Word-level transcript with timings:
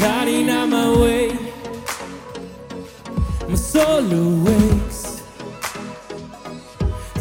Lighting 0.00 0.48
out 0.48 0.68
my 0.68 0.96
way, 0.96 1.36
my 3.48 3.54
soul 3.56 4.12
awakes 4.12 5.22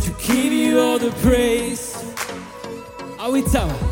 to 0.04 0.12
give 0.20 0.54
you 0.54 0.80
all 0.80 1.00
the 1.00 1.10
praise. 1.24 1.96
Are 3.18 3.32
we 3.32 3.42
tower? 3.42 3.87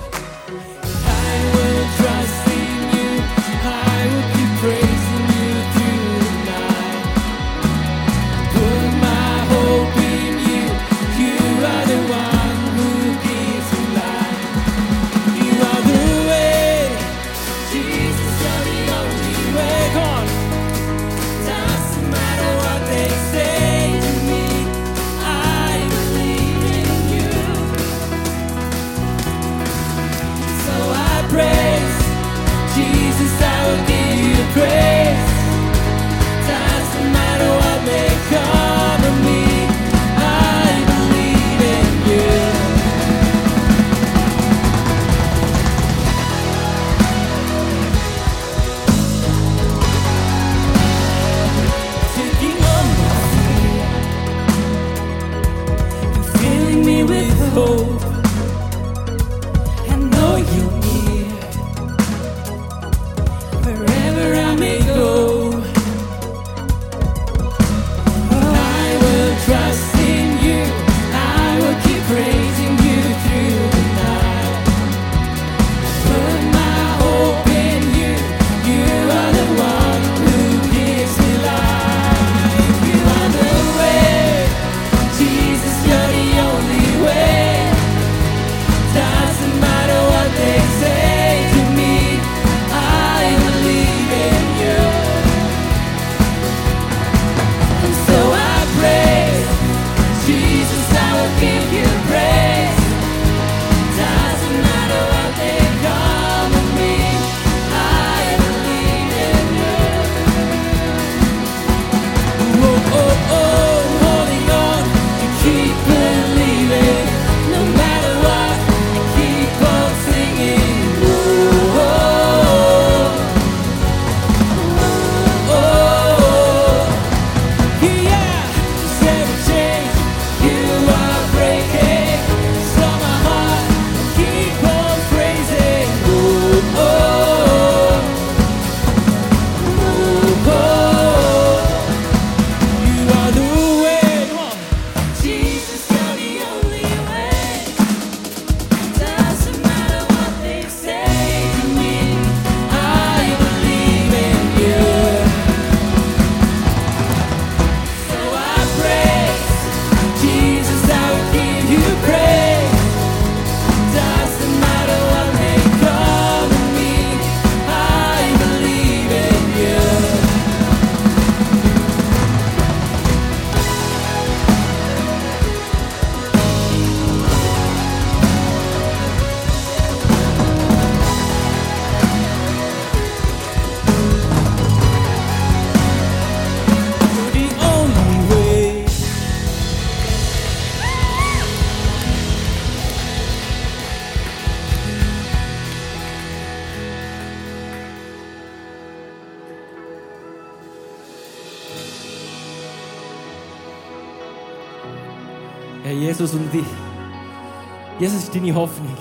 deine 208.35 208.53
Hoffnung. 208.53 208.97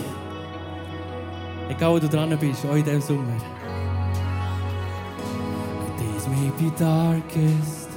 Egal, 1.68 1.92
wo 1.92 1.98
du 1.98 2.08
dran 2.08 2.36
bist, 2.38 2.64
auch 2.66 2.76
in 2.76 2.84
diesem 2.84 3.00
Sommer. 3.00 3.36
Days 5.98 6.28
may 6.28 6.50
be 6.58 6.70
darkest, 6.78 7.88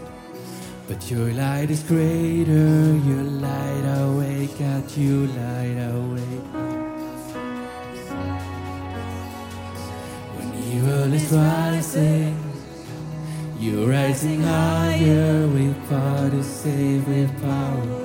but 0.88 1.10
your 1.10 1.32
light 1.34 1.70
is 1.70 1.84
greater. 1.84 2.96
Your 3.06 3.24
light 3.24 3.86
awake 4.00 4.62
at 4.62 4.98
you, 4.98 5.28
light 5.28 5.78
awake. 5.78 6.44
When 10.36 10.54
evil 10.72 11.14
is 11.14 11.32
rising, 11.32 12.36
you're 13.60 13.88
rising 13.88 14.42
higher 14.42 15.48
with 15.48 15.76
power 15.90 16.30
to 16.30 16.44
save 16.44 17.08
with 17.08 17.32
power. 17.42 17.97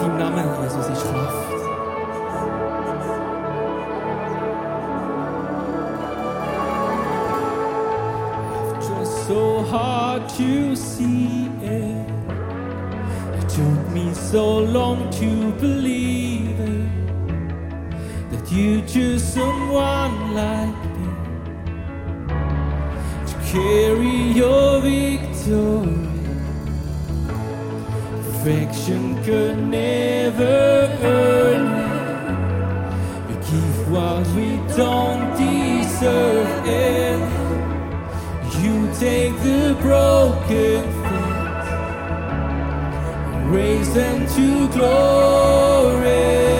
Deinem 0.00 0.16
Namen, 0.18 0.44
Jesus, 0.62 0.88
ist 0.88 1.02
Kraft. 1.10 1.50
So 9.26 9.62
hard 9.70 10.28
to 10.30 10.74
see 10.74 11.48
it. 11.62 12.10
It 13.38 13.48
took 13.48 13.90
me 13.92 14.12
so 14.12 14.58
long 14.58 15.08
to 15.20 15.52
believe 15.60 16.58
it 16.58 16.90
that 18.32 18.50
you 18.50 18.82
choose 18.82 19.22
someone 19.22 20.34
like 20.34 20.74
me 20.96 21.08
to 23.28 23.34
carry 23.52 24.32
your 24.32 24.80
victory. 24.80 25.99
Perfection 28.42 29.22
could 29.22 29.58
never 29.68 30.88
earn 31.02 31.66
it. 33.28 33.36
You 33.36 33.36
give 33.50 33.90
what 33.92 34.26
we 34.28 34.56
don't 34.78 35.36
deserve, 35.36 36.48
and 36.66 37.20
you 38.62 38.74
take 38.98 39.36
the 39.42 39.76
broken 39.82 40.82
things 41.02 41.40
raise 43.52 43.92
them 43.92 44.26
to 44.26 44.68
glory. 44.72 46.59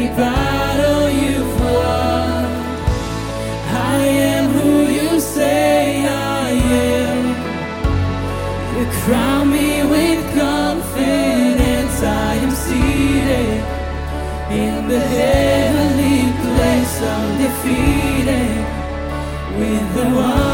Every 0.00 0.16
battle 0.16 1.10
you've 1.10 1.60
won. 1.60 2.44
I 3.96 3.98
am 4.30 4.44
who 4.50 4.86
you 4.86 5.18
say 5.18 6.06
I 6.06 6.50
am. 6.50 7.24
You 8.78 8.86
crown 9.02 9.50
me 9.50 9.82
with 9.82 10.22
confidence. 10.38 12.00
I 12.00 12.34
am 12.44 12.52
seated 12.52 13.60
in 14.62 14.86
the 14.86 15.00
heavenly 15.00 16.30
place, 16.42 17.02
undefeated 17.16 18.56
with 19.58 19.94
the 19.94 20.04
one 20.14 20.47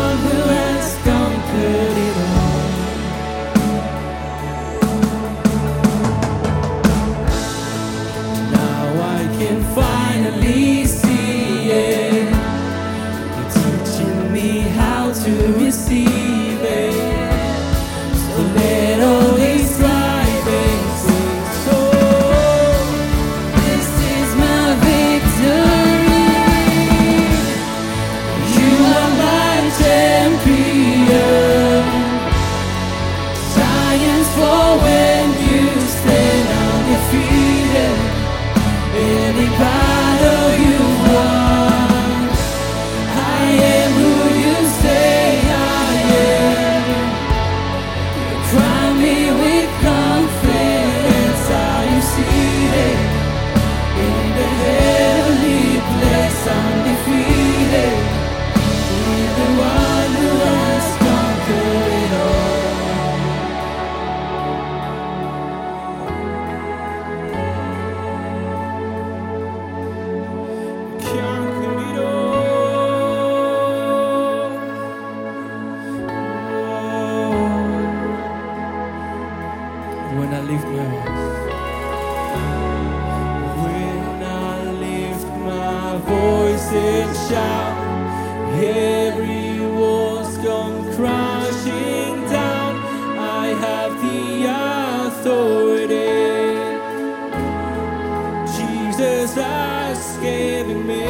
Jesus 98.97 99.35
has 99.35 100.17
given 100.19 100.87
me. 100.87 101.05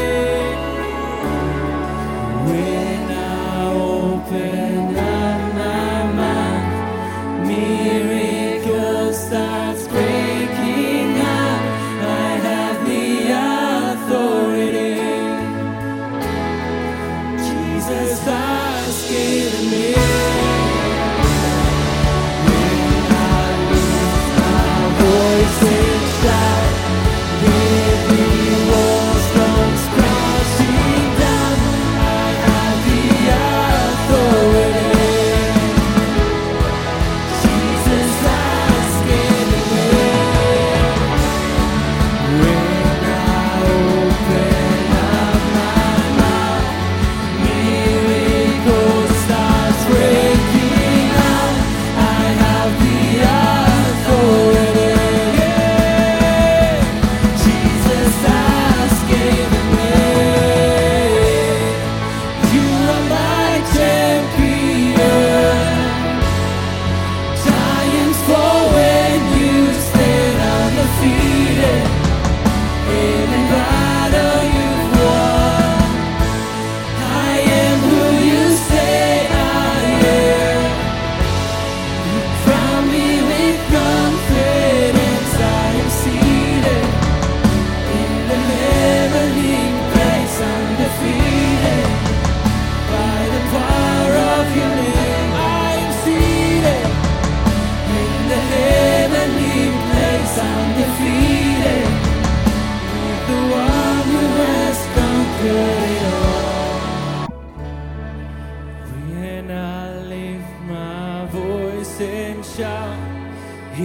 When 2.49 3.11
I 3.13 3.73
open 3.75 4.84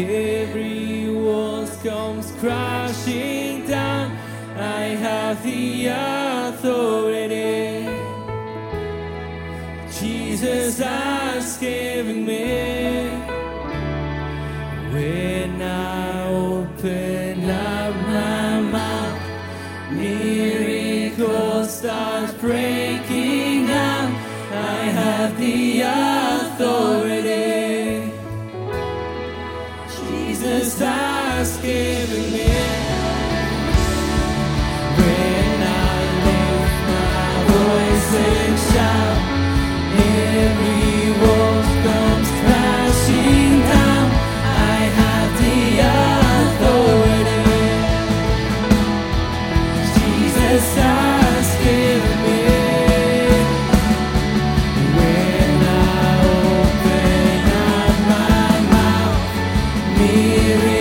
Every 0.01 1.09
wall 1.09 1.67
comes 1.83 2.31
crashing 2.39 3.67
down. 3.67 4.17
I 4.55 4.95
have 4.95 5.43
the 5.43 5.87
authority. 6.47 7.85
Jesus 9.99 10.79
has 10.79 11.57
given 11.57 12.25
me. 12.25 12.78
Jesus 30.79 30.93
has 30.93 31.57
miracles 59.99 60.78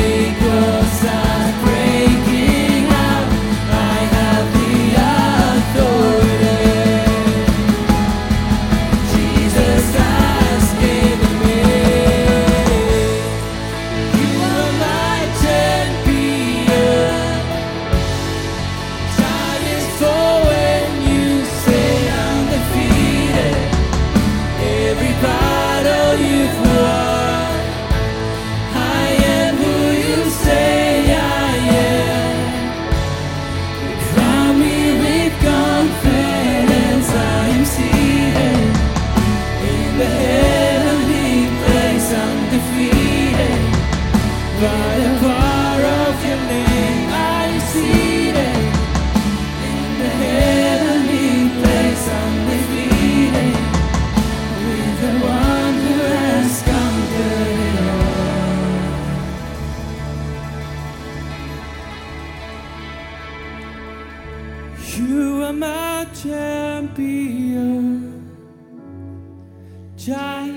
champion. 66.23 68.13
Giants 69.97 70.48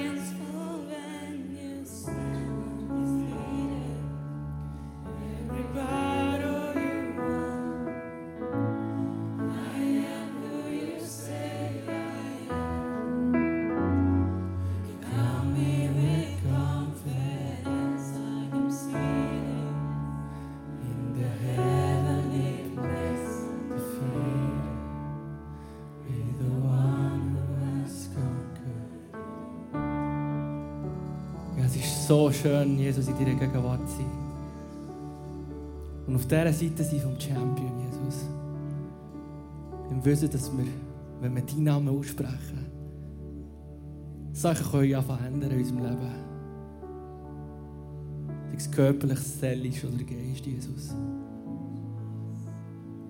so 32.12 32.30
schön, 32.30 32.78
Jesus, 32.78 33.08
in 33.08 33.14
deiner 33.16 33.36
Gegenwart 33.36 33.88
zu 33.88 33.96
sein. 33.96 34.12
Und 36.08 36.16
auf 36.16 36.28
dieser 36.28 36.52
Seite 36.52 36.84
sein 36.84 37.00
vom 37.00 37.18
Champion, 37.18 37.72
Jesus. 37.80 38.26
Im 39.90 40.04
Wissen, 40.04 40.30
dass 40.30 40.52
wir, 40.58 40.66
wenn 41.22 41.34
wir 41.34 41.42
deinen 41.42 41.64
Namen 41.64 41.88
aussprechen, 41.88 42.66
Sachen 44.34 44.72
können 44.72 44.96
anfangen 44.96 45.26
ändern 45.26 45.52
in 45.52 45.60
unserem 45.60 45.84
Leben. 45.84 46.12
Sei 48.50 48.58
es 48.58 48.70
körperlich, 48.70 49.20
seelisch 49.20 49.86
oder 49.86 50.04
Geist, 50.04 50.46
Jesus. 50.46 50.94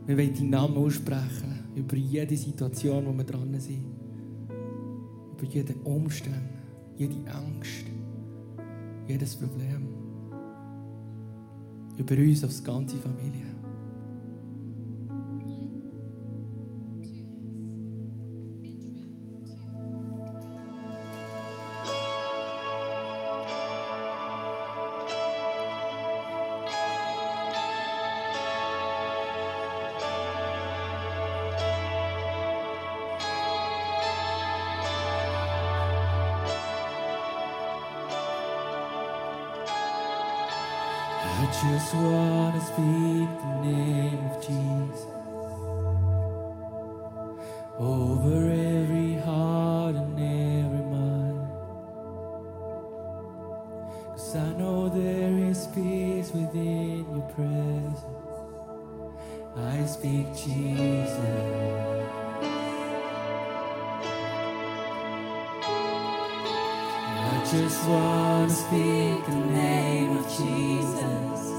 Wir 0.05 0.15
wollen 0.15 0.36
deinen 0.36 0.50
Namen 0.51 0.77
aussprechen 0.77 1.63
über 1.75 1.96
jede 1.96 2.38
Situation, 2.38 3.08
wo 3.08 3.17
wir 3.17 3.24
dran 3.24 3.60
sind. 3.60 3.84
Über 5.39 5.46
jeden 5.50 5.81
Umstand, 5.81 6.51
jede 6.98 7.15
Angst, 7.31 7.90
jedes 9.08 9.36
Problem. 9.36 9.88
Über 11.98 12.15
uns 12.15 12.43
als 12.43 12.63
ganze 12.63 12.98
Familie. 12.98 13.60
Just 41.91 42.03
want 42.03 42.55
to 42.55 42.62
speak 42.62 43.29
the 43.41 43.67
name 43.67 44.19
of 44.31 44.39
Jesus 44.48 45.05
over 47.77 48.50
every 48.50 49.15
heart 49.15 49.95
and 49.95 50.17
every 50.17 50.86
mind. 50.86 51.50
Cause 54.12 54.36
I 54.38 54.53
know 54.53 54.88
there 54.88 55.38
is 55.50 55.67
peace 55.75 56.31
within 56.31 57.05
your 57.13 57.27
presence. 57.36 58.05
I 59.57 59.86
speak 59.86 60.27
Jesus. 60.33 61.19
I 67.03 67.45
just 67.51 67.86
want 67.89 68.50
to 68.50 68.55
speak 68.55 69.25
the 69.25 69.45
name 69.51 70.15
of 70.15 70.25
Jesus. 70.38 71.50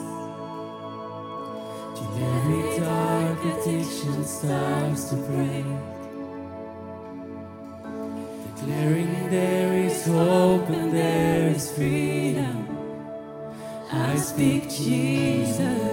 Every 2.17 2.79
dark 2.79 3.39
addiction 3.45 4.25
starts 4.25 5.05
to 5.11 5.17
break. 5.17 5.65
Declaring 8.57 9.31
there 9.31 9.73
is 9.73 10.07
hope 10.07 10.69
and 10.69 10.93
there 10.93 11.49
is 11.49 11.73
freedom. 11.73 12.69
I 13.91 14.17
speak 14.17 14.71
Jesus. 14.71 15.92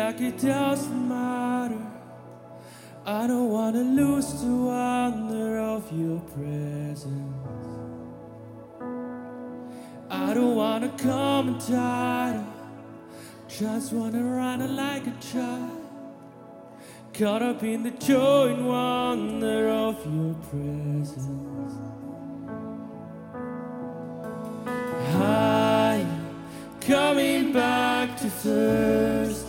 Like 0.06 0.20
it 0.20 0.38
doesn't 0.38 1.08
matter. 1.08 1.82
I 3.06 3.26
don't 3.26 3.50
wanna 3.50 3.84
lose 4.02 4.30
the 4.42 4.54
wonder 4.72 5.60
of 5.60 5.84
your 5.92 6.20
presence. 6.36 7.12
I 10.10 10.34
don't 10.34 10.56
wanna 10.56 10.92
come 10.98 11.48
and 11.52 11.62
tired. 11.62 12.46
Just 13.48 13.94
wanna 13.94 14.24
run 14.24 14.60
like 14.76 15.06
a 15.08 15.16
child. 15.32 15.82
Caught 17.14 17.44
up 17.52 17.64
in 17.64 17.84
the 17.84 17.92
joy 17.92 18.54
and 18.56 18.68
wonder 18.68 19.70
of 19.70 19.96
your 20.16 20.34
presence. 20.52 21.76
I'm 25.16 26.08
coming 26.82 27.54
back 27.54 28.18
to 28.22 28.30
first, 28.30 29.43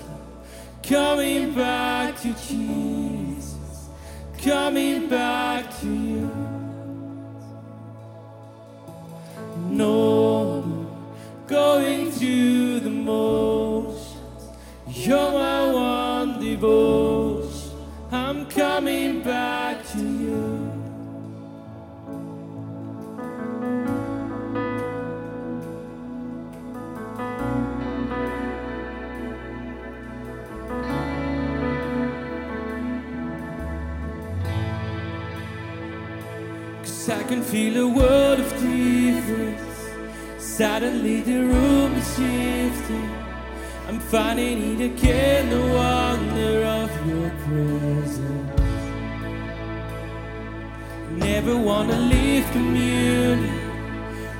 coming 0.88 1.54
back 1.54 2.20
to 2.20 2.28
Jesus, 2.46 3.88
coming 4.42 5.08
back 5.08 5.80
to 5.80 5.86
you. 5.86 6.63
Feel 37.54 37.76
a 37.76 37.86
world 37.86 38.40
of 38.40 38.50
difference. 38.60 39.78
Suddenly 40.38 41.20
the 41.20 41.38
room 41.52 41.92
is 42.00 42.08
shifting. 42.16 43.10
I'm 43.86 44.00
finding 44.00 44.58
it 44.72 44.80
again, 44.90 45.50
the 45.50 45.64
wonder 45.80 46.54
of 46.80 46.90
your 47.08 47.30
presence. 47.44 48.60
Never 51.28 51.56
wanna 51.56 51.98
leave 52.14 52.44
communion. 52.56 53.38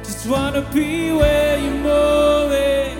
Just 0.02 0.26
wanna 0.26 0.62
be 0.76 1.12
where 1.20 1.56
you're 1.64 1.82
moving. 1.94 2.96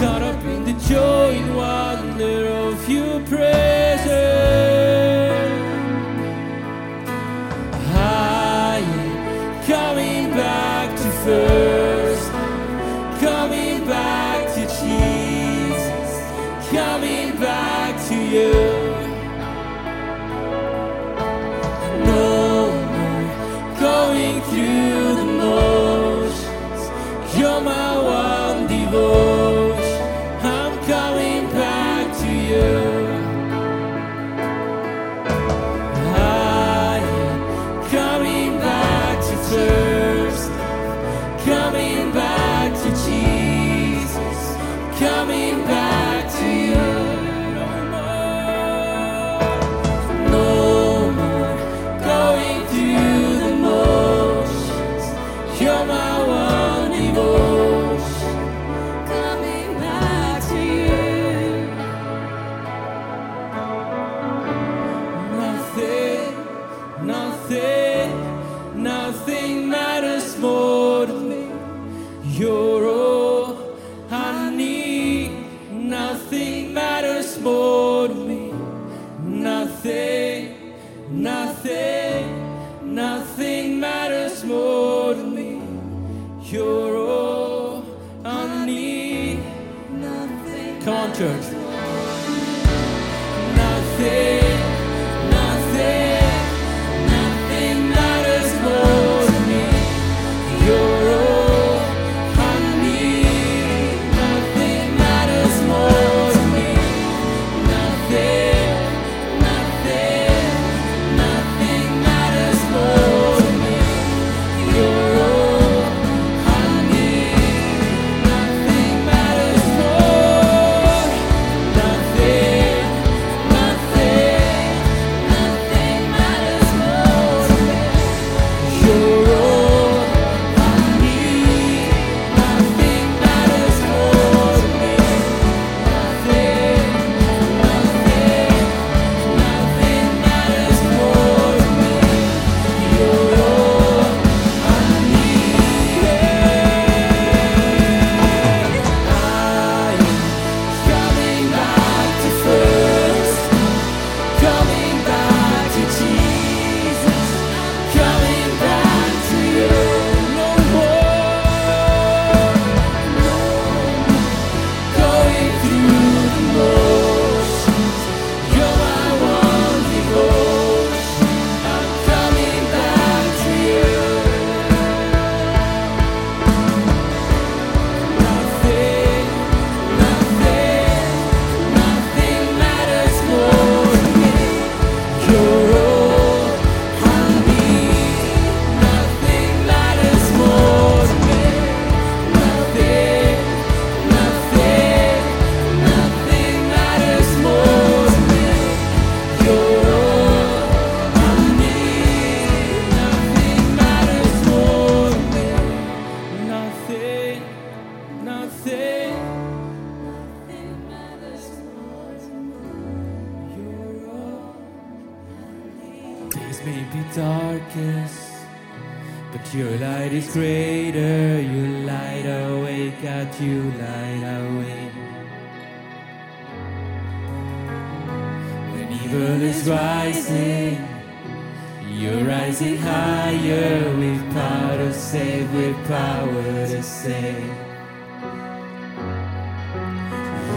Caught 0.00 0.22
up 0.30 0.40
in 0.54 0.60
the 0.68 0.76
joy 0.92 1.30
and 1.40 1.50
wonder 1.64 2.55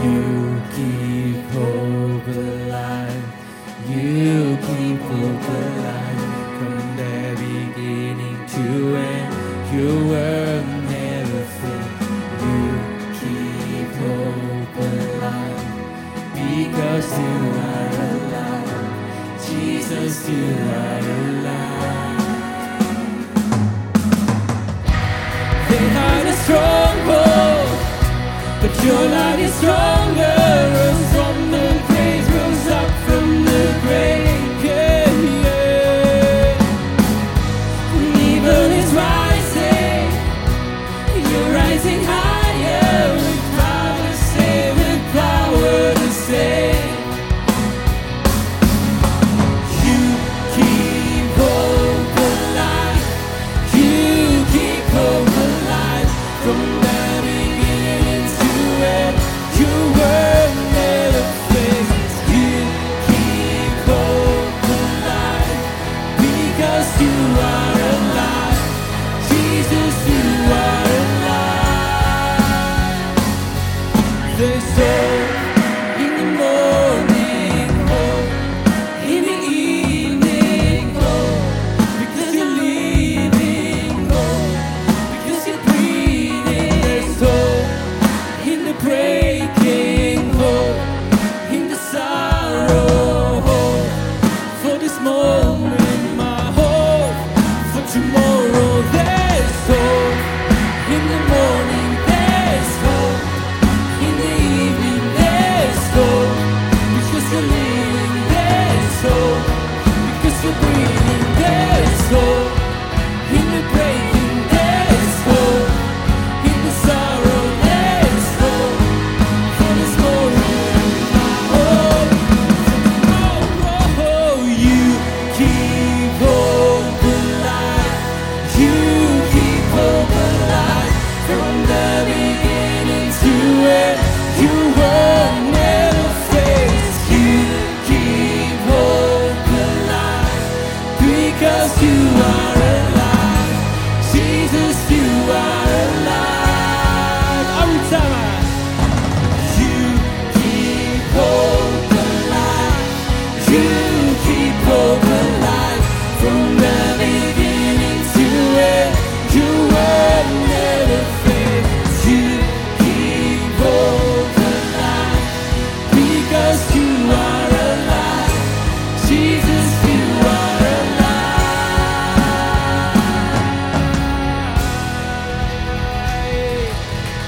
You 0.02 0.39